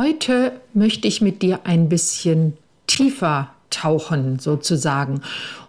[0.00, 2.56] Heute möchte ich mit dir ein bisschen
[2.86, 5.20] tiefer tauchen sozusagen.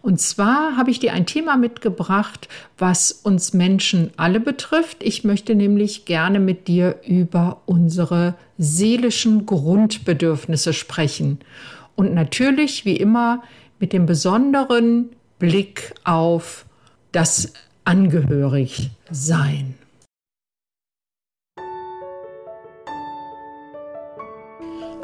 [0.01, 2.47] Und zwar habe ich dir ein Thema mitgebracht,
[2.77, 5.03] was uns Menschen alle betrifft.
[5.03, 11.39] Ich möchte nämlich gerne mit dir über unsere seelischen Grundbedürfnisse sprechen.
[11.97, 13.43] Und natürlich, wie immer,
[13.81, 15.09] mit dem besonderen
[15.39, 16.65] Blick auf
[17.11, 17.51] das
[17.83, 19.75] Angehörigsein.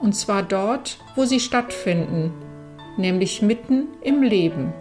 [0.00, 2.32] und zwar dort, wo sie stattfinden,
[2.96, 4.72] nämlich mitten im Leben.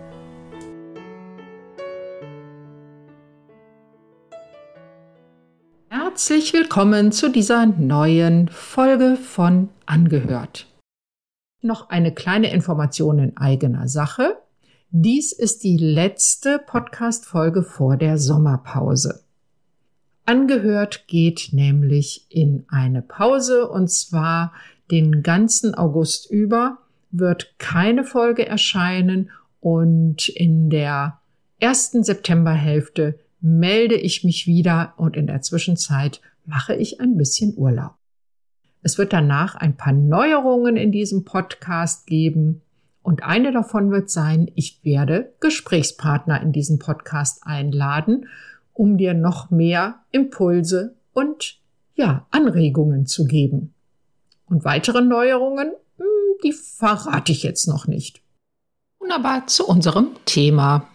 [5.90, 10.68] Herzlich willkommen zu dieser neuen Folge von Angehört.
[11.62, 14.38] Noch eine kleine Information in eigener Sache.
[14.92, 19.24] Dies ist die letzte Podcast-Folge vor der Sommerpause.
[20.26, 24.54] Angehört geht nämlich in eine Pause und zwar
[24.92, 26.80] den ganzen August über
[27.12, 31.20] wird keine Folge erscheinen und in der
[31.60, 37.94] ersten Septemberhälfte melde ich mich wieder und in der Zwischenzeit mache ich ein bisschen Urlaub.
[38.82, 42.62] Es wird danach ein paar Neuerungen in diesem Podcast geben
[43.02, 48.28] und eine davon wird sein, ich werde Gesprächspartner in diesen Podcast einladen,
[48.74, 51.60] um dir noch mehr Impulse und
[51.96, 53.73] ja, Anregungen zu geben.
[54.46, 58.22] Und weitere Neuerungen, hm, die verrate ich jetzt noch nicht.
[59.00, 60.90] Nun aber zu unserem Thema.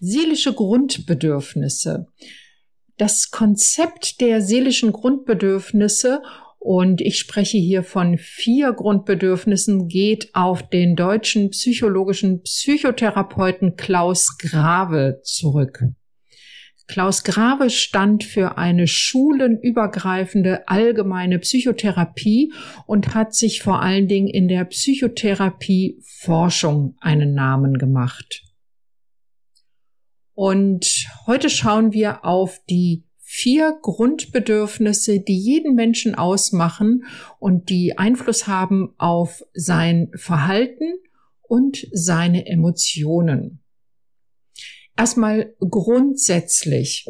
[0.00, 2.06] Seelische Grundbedürfnisse.
[2.96, 6.22] Das Konzept der seelischen Grundbedürfnisse
[6.58, 15.20] und ich spreche hier von vier Grundbedürfnissen, geht auf den deutschen psychologischen Psychotherapeuten Klaus Grave
[15.22, 15.84] zurück.
[16.88, 22.52] Klaus Grave stand für eine schulenübergreifende allgemeine Psychotherapie
[22.86, 28.42] und hat sich vor allen Dingen in der Psychotherapie Forschung einen Namen gemacht.
[30.32, 37.04] Und heute schauen wir auf die vier Grundbedürfnisse, die jeden Menschen ausmachen
[37.38, 40.94] und die Einfluss haben auf sein Verhalten
[41.42, 43.62] und seine Emotionen.
[44.98, 47.06] Erstmal grundsätzlich,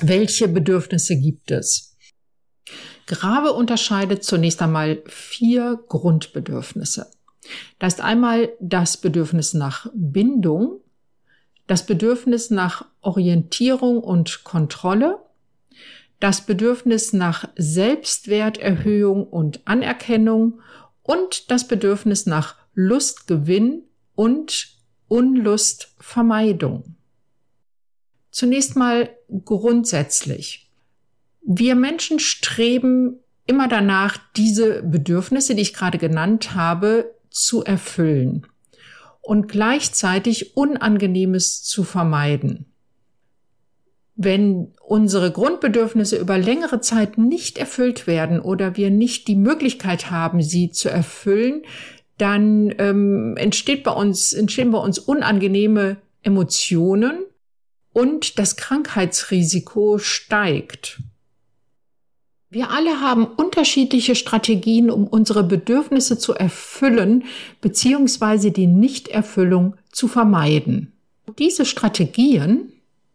[0.00, 1.94] welche Bedürfnisse gibt es?
[3.06, 7.10] Grave unterscheidet zunächst einmal vier Grundbedürfnisse.
[7.78, 10.80] Da ist einmal das Bedürfnis nach Bindung,
[11.66, 15.18] das Bedürfnis nach Orientierung und Kontrolle,
[16.18, 20.60] das Bedürfnis nach Selbstwerterhöhung und Anerkennung
[21.02, 23.82] und das Bedürfnis nach Lustgewinn
[24.14, 24.75] und
[25.08, 26.96] Unlustvermeidung.
[28.30, 29.10] Zunächst mal
[29.44, 30.70] grundsätzlich.
[31.42, 38.46] Wir Menschen streben immer danach, diese Bedürfnisse, die ich gerade genannt habe, zu erfüllen
[39.20, 42.66] und gleichzeitig Unangenehmes zu vermeiden.
[44.14, 50.42] Wenn unsere Grundbedürfnisse über längere Zeit nicht erfüllt werden oder wir nicht die Möglichkeit haben,
[50.42, 51.62] sie zu erfüllen,
[52.18, 57.18] dann ähm, entsteht bei uns, entstehen bei uns unangenehme Emotionen
[57.92, 61.00] und das Krankheitsrisiko steigt.
[62.48, 67.24] Wir alle haben unterschiedliche Strategien, um unsere Bedürfnisse zu erfüllen
[67.60, 68.50] bzw.
[68.50, 70.92] die Nichterfüllung zu vermeiden.
[71.38, 72.72] Diese Strategien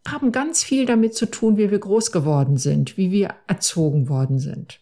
[0.08, 4.40] haben ganz viel damit zu tun, wie wir groß geworden sind, wie wir erzogen worden
[4.40, 4.80] sind.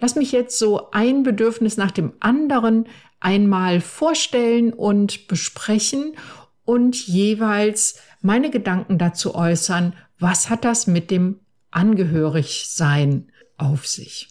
[0.00, 2.86] Lass mich jetzt so ein Bedürfnis nach dem anderen
[3.20, 6.16] einmal vorstellen und besprechen
[6.64, 11.40] und jeweils meine Gedanken dazu äußern, was hat das mit dem
[11.70, 14.28] Angehörigsein auf sich.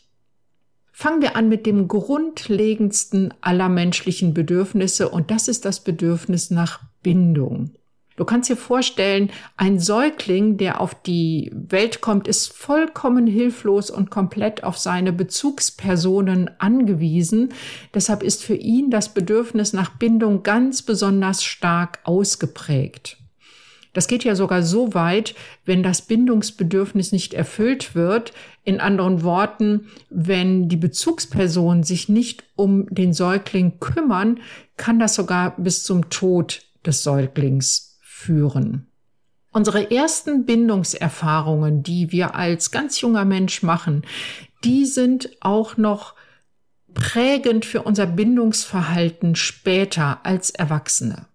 [0.91, 6.81] Fangen wir an mit dem grundlegendsten aller menschlichen Bedürfnisse und das ist das Bedürfnis nach
[7.01, 7.71] Bindung.
[8.19, 14.12] Du kannst dir vorstellen, ein Säugling, der auf die Welt kommt, ist vollkommen hilflos und
[14.12, 17.54] komplett auf seine Bezugspersonen angewiesen.
[17.94, 23.16] Deshalb ist für ihn das Bedürfnis nach Bindung ganz besonders stark ausgeprägt.
[23.94, 25.33] Das geht ja sogar so weit,
[25.63, 28.33] wenn das Bindungsbedürfnis nicht erfüllt wird.
[28.66, 34.42] In anderen Worten, wenn die Bezugspersonen sich nicht um den Säugling kümmern,
[34.75, 37.88] kann das sogar bis zum Tod des Säuglings
[38.19, 38.88] führen.
[39.51, 44.04] Unsere ersten Bindungserfahrungen, die wir als ganz junger Mensch machen,
[44.63, 46.13] die sind auch noch
[46.94, 51.27] prägend für unser Bindungsverhalten später als Erwachsene.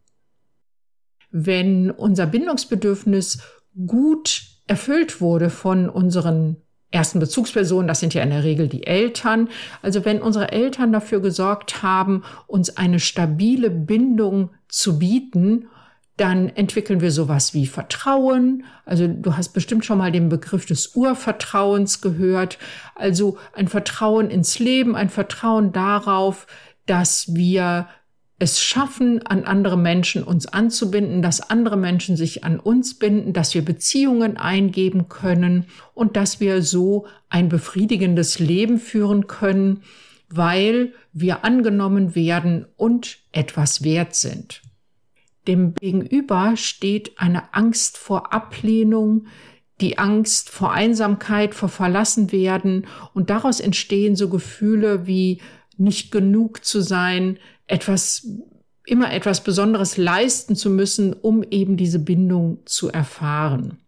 [1.30, 3.38] Wenn unser Bindungsbedürfnis
[3.86, 6.56] gut erfüllt wurde von unseren
[6.90, 9.48] ersten Bezugspersonen, das sind ja in der Regel die Eltern,
[9.82, 15.66] also wenn unsere Eltern dafür gesorgt haben, uns eine stabile Bindung zu bieten
[16.16, 18.64] dann entwickeln wir sowas wie Vertrauen.
[18.84, 22.58] Also du hast bestimmt schon mal den Begriff des Urvertrauens gehört.
[22.94, 26.46] Also ein Vertrauen ins Leben, ein Vertrauen darauf,
[26.86, 27.88] dass wir
[28.38, 33.54] es schaffen, an andere Menschen uns anzubinden, dass andere Menschen sich an uns binden, dass
[33.54, 39.82] wir Beziehungen eingeben können und dass wir so ein befriedigendes Leben führen können,
[40.28, 44.62] weil wir angenommen werden und etwas wert sind.
[45.46, 49.26] Dem Gegenüber steht eine Angst vor Ablehnung,
[49.80, 55.40] die Angst vor Einsamkeit, vor Verlassenwerden und daraus entstehen so Gefühle wie
[55.76, 58.26] nicht genug zu sein, etwas,
[58.86, 63.78] immer etwas Besonderes leisten zu müssen, um eben diese Bindung zu erfahren.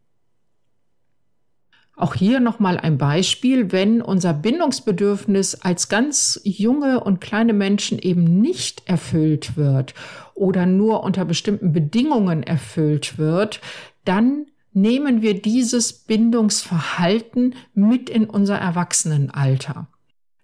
[1.98, 8.22] Auch hier nochmal ein Beispiel, wenn unser Bindungsbedürfnis als ganz junge und kleine Menschen eben
[8.42, 9.94] nicht erfüllt wird
[10.34, 13.62] oder nur unter bestimmten Bedingungen erfüllt wird,
[14.04, 14.44] dann
[14.74, 19.88] nehmen wir dieses Bindungsverhalten mit in unser Erwachsenenalter.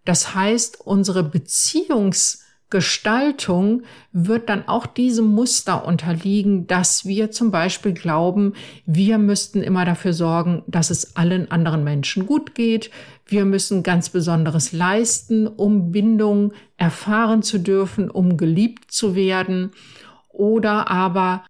[0.06, 2.41] Das heißt, unsere Beziehungs
[2.72, 3.82] Gestaltung
[4.12, 8.54] wird dann auch diesem Muster unterliegen, dass wir zum Beispiel glauben,
[8.86, 12.90] wir müssten immer dafür sorgen, dass es allen anderen Menschen gut geht.
[13.26, 19.72] Wir müssen ganz Besonderes leisten, um Bindung erfahren zu dürfen, um geliebt zu werden.
[20.30, 21.44] Oder aber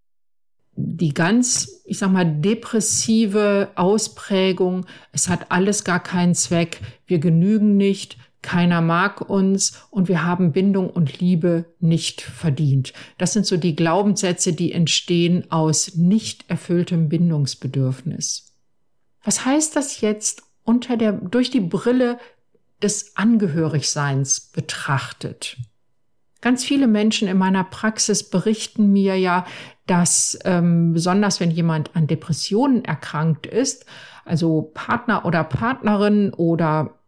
[0.74, 7.76] die ganz, ich sag mal, depressive Ausprägung, es hat alles gar keinen Zweck, wir genügen
[7.76, 12.92] nicht, keiner mag uns und wir haben Bindung und Liebe nicht verdient.
[13.16, 18.52] Das sind so die Glaubenssätze, die entstehen aus nicht erfülltem Bindungsbedürfnis.
[19.24, 22.18] Was heißt das jetzt unter der, durch die Brille
[22.82, 25.56] des Angehörigseins betrachtet?
[26.40, 29.46] Ganz viele Menschen in meiner Praxis berichten mir ja,
[29.86, 33.86] dass ähm, besonders wenn jemand an Depressionen erkrankt ist,
[34.24, 36.98] also Partner oder Partnerin oder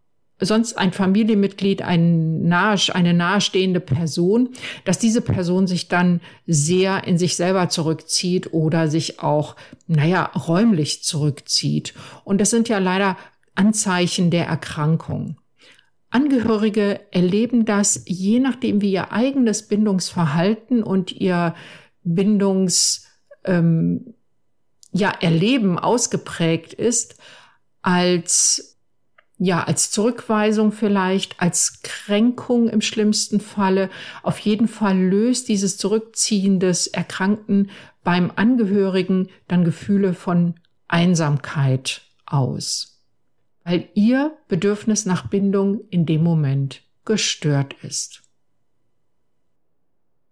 [0.40, 4.50] sonst ein Familienmitglied, ein nahe, eine nahestehende Person,
[4.84, 11.04] dass diese Person sich dann sehr in sich selber zurückzieht oder sich auch, naja, räumlich
[11.04, 11.94] zurückzieht.
[12.24, 13.16] Und das sind ja leider
[13.54, 15.38] Anzeichen der Erkrankung.
[16.10, 21.54] Angehörige erleben das je nachdem, wie ihr eigenes Bindungsverhalten und ihr
[22.04, 23.06] Bindungs,
[23.44, 24.14] ähm,
[24.92, 27.16] ja, Erleben ausgeprägt ist,
[27.82, 28.73] als
[29.44, 33.90] ja, als Zurückweisung vielleicht, als Kränkung im schlimmsten Falle.
[34.22, 37.70] Auf jeden Fall löst dieses Zurückziehen des Erkrankten
[38.02, 40.54] beim Angehörigen dann Gefühle von
[40.88, 43.02] Einsamkeit aus,
[43.64, 48.22] weil ihr Bedürfnis nach Bindung in dem Moment gestört ist.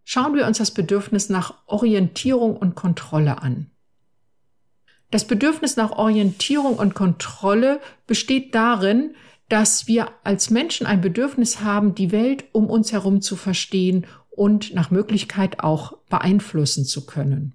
[0.04, 3.71] Schauen wir uns das Bedürfnis nach Orientierung und Kontrolle an.
[5.12, 9.14] Das Bedürfnis nach Orientierung und Kontrolle besteht darin,
[9.50, 14.75] dass wir als Menschen ein Bedürfnis haben, die Welt um uns herum zu verstehen und
[14.75, 17.52] nach Möglichkeit auch beeinflussen zu können.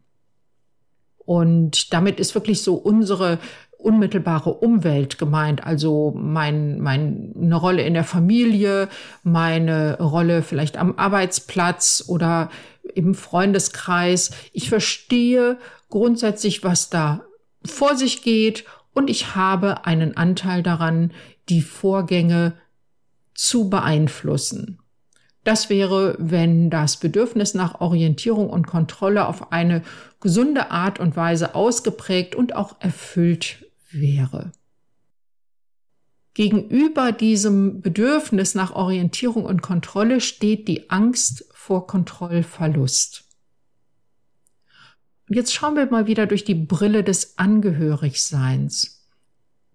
[1.17, 3.39] Und damit ist wirklich so unsere
[3.79, 8.87] unmittelbare Umwelt gemeint, also mein, meine Rolle in der Familie,
[9.23, 12.51] meine Rolle vielleicht am Arbeitsplatz oder
[12.93, 14.29] im Freundeskreis.
[14.53, 15.57] Ich verstehe
[15.89, 17.26] grundsätzlich, was da
[17.65, 21.13] vor sich geht und ich habe einen Anteil daran,
[21.49, 22.53] die Vorgänge
[23.33, 24.79] zu beeinflussen.
[25.43, 29.81] Das wäre, wenn das Bedürfnis nach Orientierung und Kontrolle auf eine
[30.19, 34.51] gesunde Art und Weise ausgeprägt und auch erfüllt wäre.
[36.33, 43.26] Gegenüber diesem Bedürfnis nach Orientierung und Kontrolle steht die Angst vor Kontrollverlust.
[45.29, 49.05] Jetzt schauen wir mal wieder durch die Brille des Angehörigseins.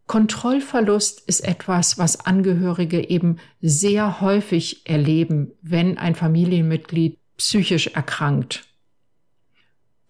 [0.06, 8.64] Kontrollverlust ist etwas, was Angehörige eben sehr häufig erleben, wenn ein Familienmitglied psychisch erkrankt.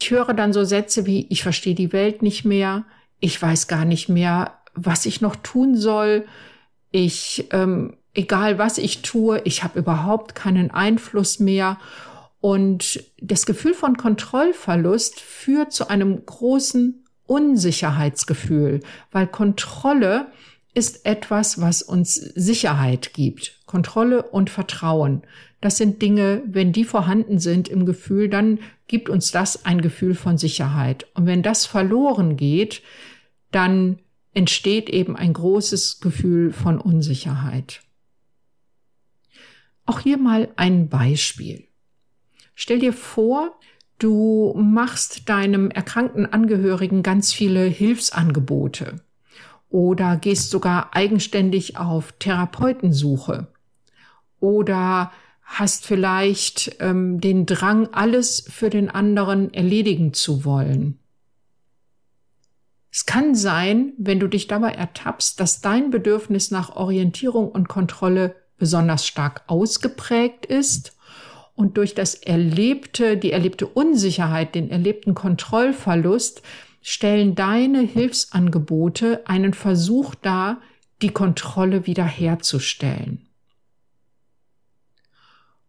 [0.01, 2.85] Ich höre dann so Sätze wie, ich verstehe die Welt nicht mehr,
[3.21, 6.27] ich weiß gar nicht mehr, was ich noch tun soll,
[6.91, 11.79] ich, ähm, egal was ich tue, ich habe überhaupt keinen Einfluss mehr.
[12.43, 18.81] Und das Gefühl von Kontrollverlust führt zu einem großen Unsicherheitsgefühl,
[19.13, 20.27] weil Kontrolle
[20.75, 23.61] ist etwas, was uns Sicherheit gibt.
[23.67, 25.23] Kontrolle und Vertrauen.
[25.61, 28.59] Das sind Dinge, wenn die vorhanden sind im Gefühl, dann
[28.89, 31.07] gibt uns das ein Gefühl von Sicherheit.
[31.15, 32.83] Und wenn das verloren geht,
[33.53, 34.01] dann
[34.35, 37.83] entsteht eben ein großes Gefühl von Unsicherheit.
[39.87, 41.69] Auch hier mal ein Beispiel.
[42.65, 43.59] Stell dir vor,
[43.99, 49.01] du machst deinem erkrankten Angehörigen ganz viele Hilfsangebote
[49.69, 53.49] oder gehst sogar eigenständig auf Therapeutensuche
[54.39, 55.11] oder
[55.43, 61.01] hast vielleicht ähm, den Drang, alles für den anderen erledigen zu wollen.
[62.93, 68.37] Es kann sein, wenn du dich dabei ertappst, dass dein Bedürfnis nach Orientierung und Kontrolle
[68.57, 70.97] besonders stark ausgeprägt ist
[71.55, 76.43] und durch das erlebte, die erlebte Unsicherheit, den erlebten Kontrollverlust
[76.81, 80.61] stellen deine Hilfsangebote einen Versuch dar,
[81.03, 83.27] die Kontrolle wiederherzustellen.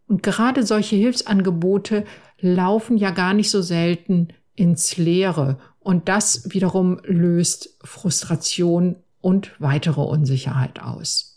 [0.06, 2.04] Und gerade solche Hilfsangebote
[2.40, 10.00] laufen ja gar nicht so selten ins Leere und das wiederum löst Frustration und weitere
[10.02, 11.33] Unsicherheit aus.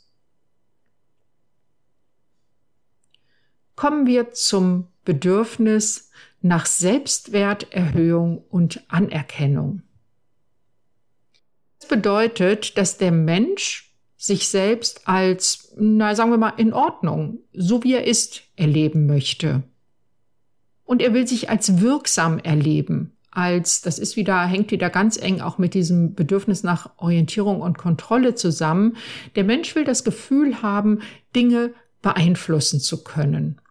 [3.77, 6.09] Kommen wir zum Bedürfnis
[6.41, 9.83] nach Selbstwerterhöhung und Anerkennung.
[11.79, 17.83] Das bedeutet, dass der Mensch sich selbst als, na sagen wir mal, in Ordnung, so
[17.83, 19.61] wie er ist, erleben möchte.
[20.83, 25.39] Und er will sich als wirksam erleben, als, das ist wieder, hängt wieder ganz eng
[25.39, 28.97] auch mit diesem Bedürfnis nach Orientierung und Kontrolle zusammen.
[29.35, 31.01] Der Mensch will das Gefühl haben,
[31.35, 33.61] Dinge beeinflussen zu können.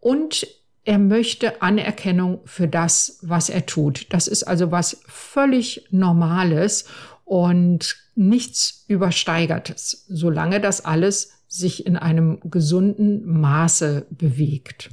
[0.00, 0.46] Und
[0.84, 4.06] er möchte Anerkennung für das, was er tut.
[4.12, 6.86] Das ist also was völlig Normales
[7.24, 14.90] und nichts Übersteigertes, solange das alles sich in einem gesunden Maße bewegt.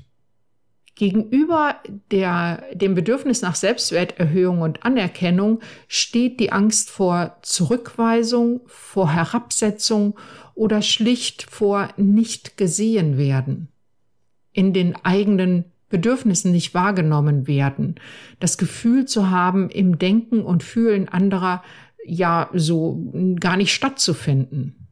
[0.97, 1.75] Gegenüber
[2.09, 10.17] der, dem Bedürfnis nach Selbstwerterhöhung und Anerkennung steht die Angst vor Zurückweisung, vor Herabsetzung
[10.55, 13.69] oder schlicht vor nicht gesehen werden,
[14.57, 17.95] in den eigenen Bedürfnissen nicht wahrgenommen werden,
[18.39, 21.63] das Gefühl zu haben, im Denken und Fühlen anderer
[22.03, 22.99] ja so
[23.39, 24.87] gar nicht stattzufinden.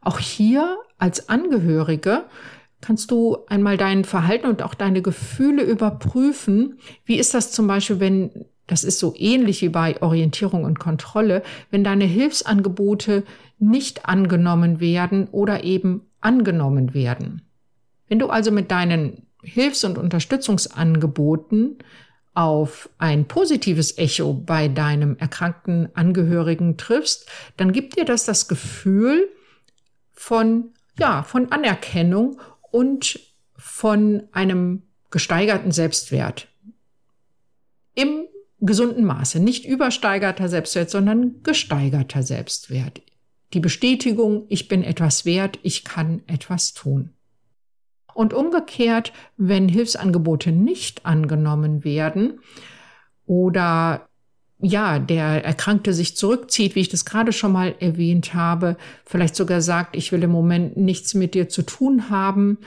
[0.00, 2.24] Auch hier als Angehörige
[2.80, 6.78] kannst du einmal dein Verhalten und auch deine Gefühle überprüfen.
[7.04, 11.44] Wie ist das zum Beispiel, wenn, das ist so ähnlich wie bei Orientierung und Kontrolle,
[11.70, 13.22] wenn deine Hilfsangebote
[13.60, 17.42] nicht angenommen werden oder eben angenommen werden.
[18.08, 21.78] Wenn du also mit deinen Hilfs- und Unterstützungsangeboten
[22.34, 29.28] auf ein positives Echo bei deinem erkrankten Angehörigen triffst, dann gibt dir das das Gefühl
[30.12, 33.20] von, ja, von Anerkennung und
[33.56, 36.48] von einem gesteigerten Selbstwert.
[37.94, 38.24] Im
[38.60, 43.02] gesunden Maße, nicht übersteigerter Selbstwert, sondern gesteigerter Selbstwert.
[43.52, 47.14] Die Bestätigung, ich bin etwas wert, ich kann etwas tun.
[48.18, 52.40] Und umgekehrt, wenn Hilfsangebote nicht angenommen werden
[53.26, 54.08] oder
[54.58, 59.60] ja, der Erkrankte sich zurückzieht, wie ich das gerade schon mal erwähnt habe, vielleicht sogar
[59.60, 62.58] sagt, ich will im Moment nichts mit dir zu tun haben,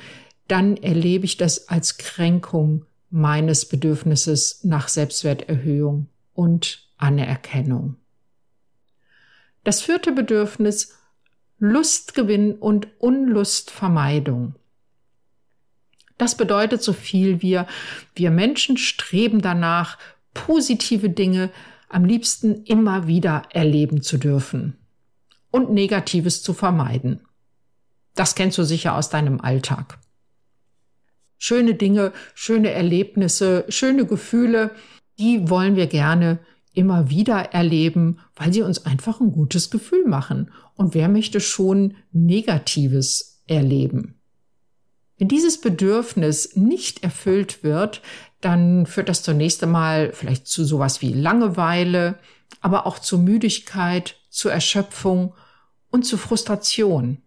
[0.48, 7.98] dann erlebe ich das als Kränkung meines Bedürfnisses nach Selbstwerterhöhung und Anerkennung.
[9.66, 10.96] Das vierte Bedürfnis
[11.60, 14.56] Lustgewinn und Unlustvermeidung.
[16.22, 17.60] Das bedeutet so viel wie
[18.14, 19.98] wir Menschen streben danach,
[20.36, 21.50] positive Dinge
[21.90, 24.78] am liebsten immer wieder erleben zu dürfen
[25.50, 27.22] und Negatives zu vermeiden.
[28.14, 29.98] Das kennst du sicher aus deinem Alltag.
[31.40, 34.76] Schöne Dinge, schöne Erlebnisse, schöne Gefühle,
[35.18, 36.38] die wollen wir gerne
[36.76, 40.52] immer wieder erleben, weil sie uns einfach ein gutes Gefühl machen.
[40.76, 44.21] Und wer möchte schon Negatives erleben?
[45.22, 48.02] Wenn dieses Bedürfnis nicht erfüllt wird,
[48.40, 52.18] dann führt das zunächst einmal vielleicht zu sowas wie Langeweile,
[52.60, 55.36] aber auch zu Müdigkeit, zu Erschöpfung
[55.92, 57.22] und zu Frustration.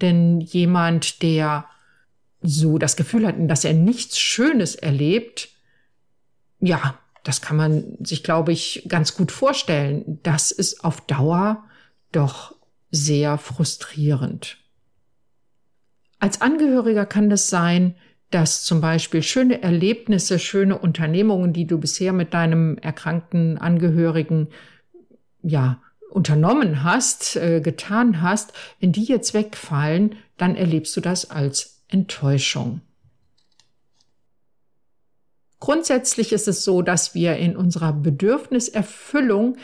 [0.00, 1.64] Denn jemand, der
[2.40, 5.48] so das Gefühl hat, dass er nichts Schönes erlebt,
[6.60, 10.20] ja, das kann man sich, glaube ich, ganz gut vorstellen.
[10.22, 11.64] Das ist auf Dauer
[12.12, 12.54] doch
[12.92, 14.58] sehr frustrierend.
[16.18, 17.94] Als Angehöriger kann das sein,
[18.30, 24.48] dass zum Beispiel schöne Erlebnisse, schöne Unternehmungen, die du bisher mit deinem erkrankten Angehörigen
[25.42, 31.84] ja unternommen hast, äh, getan hast, wenn die jetzt wegfallen, dann erlebst du das als
[31.88, 32.80] Enttäuschung.
[35.60, 39.56] Grundsätzlich ist es so, dass wir in unserer Bedürfniserfüllung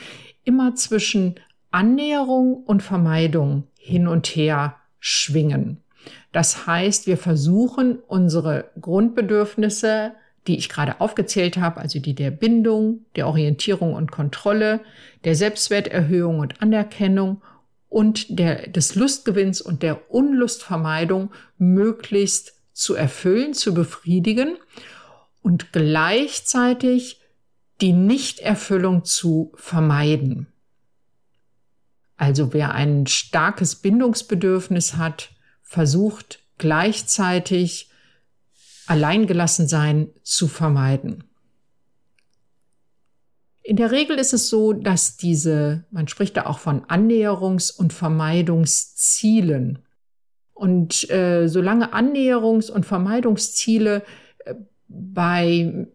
[0.44, 1.36] immer zwischen
[1.70, 5.83] Annäherung und Vermeidung hin und her schwingen.
[6.34, 10.14] Das heißt, wir versuchen unsere Grundbedürfnisse,
[10.48, 14.80] die ich gerade aufgezählt habe, also die der Bindung, der Orientierung und Kontrolle,
[15.22, 17.40] der Selbstwerterhöhung und Anerkennung
[17.88, 24.56] und der, des Lustgewinns und der Unlustvermeidung möglichst zu erfüllen, zu befriedigen
[25.40, 27.20] und gleichzeitig
[27.80, 30.48] die Nichterfüllung zu vermeiden.
[32.16, 35.30] Also wer ein starkes Bindungsbedürfnis hat,
[35.74, 37.90] versucht gleichzeitig
[38.86, 41.24] Alleingelassensein zu vermeiden.
[43.64, 47.92] In der Regel ist es so, dass diese, man spricht da auch von Annäherungs- und
[47.92, 49.80] Vermeidungszielen.
[50.52, 54.04] Und äh, solange Annäherungs- und Vermeidungsziele
[54.44, 54.54] äh,
[54.86, 55.88] bei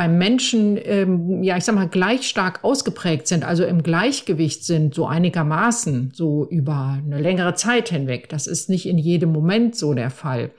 [0.00, 4.94] beim Menschen, ähm, ja, ich sag mal, gleich stark ausgeprägt sind, also im Gleichgewicht sind,
[4.94, 8.30] so einigermaßen, so über eine längere Zeit hinweg.
[8.30, 10.52] Das ist nicht in jedem Moment so der Fall.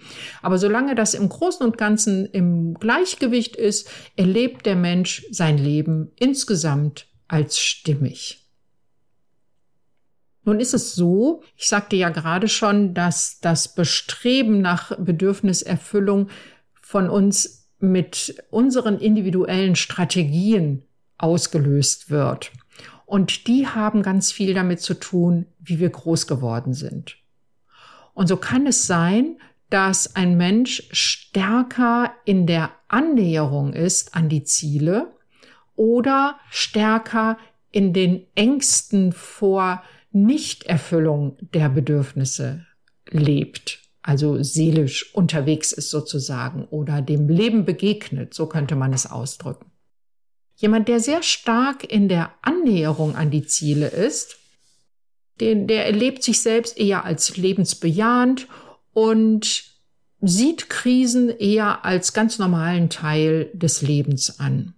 [0.43, 6.11] Aber solange das im Großen und Ganzen im Gleichgewicht ist, erlebt der Mensch sein Leben
[6.19, 8.47] insgesamt als stimmig.
[10.43, 16.29] Nun ist es so, ich sagte ja gerade schon, dass das Bestreben nach Bedürfniserfüllung
[16.79, 20.83] von uns mit unseren individuellen Strategien
[21.17, 22.51] ausgelöst wird.
[23.05, 27.17] Und die haben ganz viel damit zu tun, wie wir groß geworden sind.
[28.13, 29.37] Und so kann es sein,
[29.69, 35.11] dass ein Mensch stärker in der Annäherung ist an die Ziele
[35.75, 37.37] oder stärker
[37.71, 42.65] in den Ängsten vor Nichterfüllung der Bedürfnisse
[43.09, 49.71] lebt also seelisch unterwegs ist sozusagen oder dem Leben begegnet, so könnte man es ausdrücken.
[50.55, 54.37] Jemand, der sehr stark in der Annäherung an die Ziele ist,
[55.39, 58.47] den, der erlebt sich selbst eher als lebensbejahend
[58.93, 59.63] und
[60.21, 64.75] sieht Krisen eher als ganz normalen Teil des Lebens an.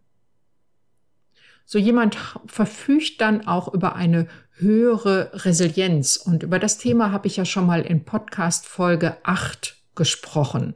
[1.66, 6.18] So jemand verfügt dann auch über eine höhere Resilienz.
[6.18, 10.76] Und über das Thema habe ich ja schon mal in Podcast Folge 8 gesprochen.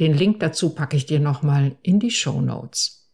[0.00, 3.10] Den Link dazu packe ich dir nochmal in die Show Notes.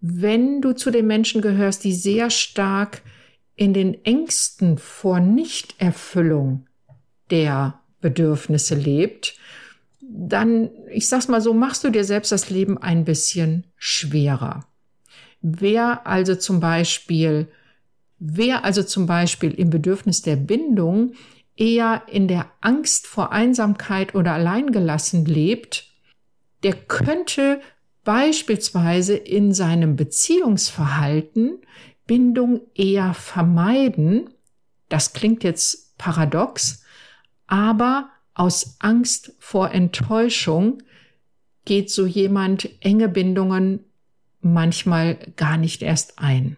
[0.00, 3.02] Wenn du zu den Menschen gehörst, die sehr stark
[3.54, 6.66] in den Ängsten vor Nichterfüllung
[7.30, 9.36] der Bedürfnisse lebt,
[10.00, 14.66] dann, ich sag's mal so, machst du dir selbst das Leben ein bisschen schwerer.
[15.42, 17.48] Wer also zum Beispiel
[18.24, 21.14] Wer also zum Beispiel im Bedürfnis der Bindung
[21.56, 25.88] eher in der Angst vor Einsamkeit oder Alleingelassen lebt,
[26.62, 27.60] der könnte
[28.04, 31.62] beispielsweise in seinem Beziehungsverhalten
[32.06, 34.30] Bindung eher vermeiden.
[34.88, 36.84] Das klingt jetzt paradox,
[37.48, 40.80] aber aus Angst vor Enttäuschung
[41.64, 43.84] geht so jemand enge Bindungen
[44.42, 46.56] manchmal gar nicht erst ein.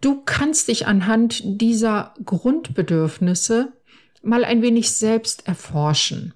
[0.00, 3.72] Du kannst dich anhand dieser Grundbedürfnisse
[4.22, 6.34] mal ein wenig selbst erforschen,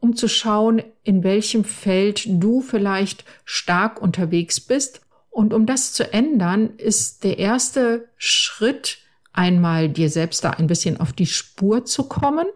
[0.00, 5.02] um zu schauen, in welchem Feld du vielleicht stark unterwegs bist.
[5.30, 8.98] Und um das zu ändern, ist der erste Schritt,
[9.32, 12.46] einmal dir selbst da ein bisschen auf die Spur zu kommen,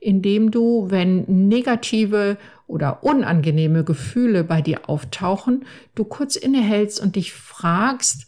[0.00, 7.32] indem du, wenn negative oder unangenehme Gefühle bei dir auftauchen, du kurz innehältst und dich
[7.32, 8.26] fragst,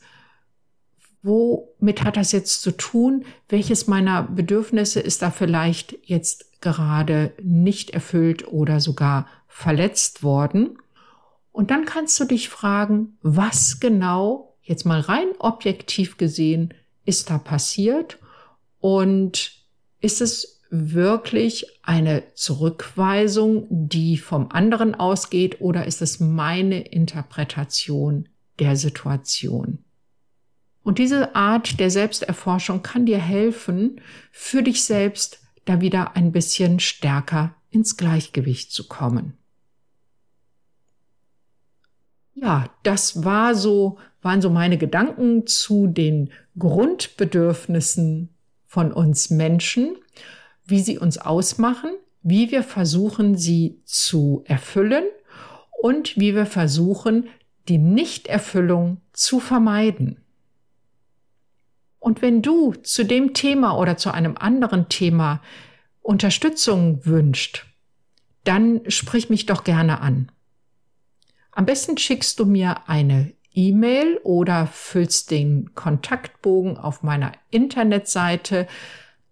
[1.23, 3.25] womit hat das jetzt zu tun?
[3.49, 10.79] Welches meiner Bedürfnisse ist da vielleicht jetzt gerade nicht erfüllt oder sogar verletzt worden?
[11.51, 17.39] Und dann kannst du dich fragen, was genau, jetzt mal rein objektiv gesehen, ist da
[17.39, 18.19] passiert?
[18.81, 19.53] Und
[20.01, 28.77] ist es wirklich eine Zurückweisung, die vom anderen ausgeht, oder ist es meine Interpretation der
[28.77, 29.85] Situation?
[30.83, 34.01] Und diese Art der Selbsterforschung kann dir helfen,
[34.31, 39.39] für dich selbst da wieder ein bisschen stärker ins Gleichgewicht zu kommen.
[42.35, 48.29] Ja, das war so, waren so meine Gedanken zu den Grundbedürfnissen
[48.65, 49.97] von uns Menschen,
[50.65, 51.91] wie sie uns ausmachen,
[52.23, 55.05] wie wir versuchen, sie zu erfüllen
[55.83, 57.29] und wie wir versuchen,
[57.69, 60.21] die Nichterfüllung zu vermeiden.
[61.99, 65.41] Und wenn du zu dem Thema oder zu einem anderen Thema
[66.03, 67.67] Unterstützung wünscht,
[68.45, 70.31] dann sprich mich doch gerne an.
[71.51, 78.67] Am besten schickst du mir eine E-Mail oder füllst den Kontaktbogen auf meiner Internetseite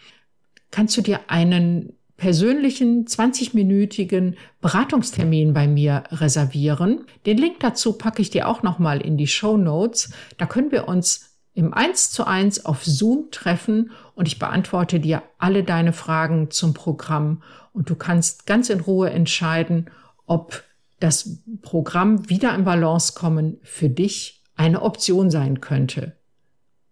[0.71, 7.05] kannst du dir einen persönlichen 20-minütigen Beratungstermin bei mir reservieren.
[7.25, 10.11] Den Link dazu packe ich dir auch nochmal in die Show Notes.
[10.37, 11.28] Da können wir uns
[11.59, 16.73] im 1 zu 1 auf Zoom treffen und ich beantworte dir alle deine Fragen zum
[16.73, 17.43] Programm
[17.73, 19.89] und du kannst ganz in Ruhe entscheiden,
[20.25, 20.63] ob
[20.99, 26.13] das Programm wieder in Balance kommen für dich eine Option sein könnte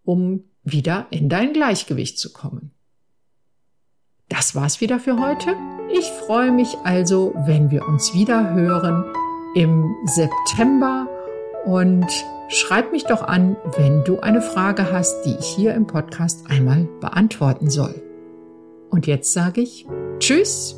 [0.08, 2.70] um wieder in dein Gleichgewicht zu kommen.
[4.30, 5.54] Das war's wieder für heute.
[5.92, 9.04] Ich freue mich also, wenn wir uns wieder hören
[9.54, 11.06] im September
[11.66, 12.06] und
[12.48, 16.88] schreib mich doch an, wenn du eine Frage hast, die ich hier im Podcast einmal
[17.00, 18.02] beantworten soll.
[18.90, 19.86] Und jetzt sage ich
[20.18, 20.76] Tschüss